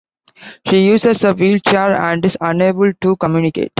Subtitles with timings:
[0.65, 3.69] She uses a wheelchair and is unable to communicate.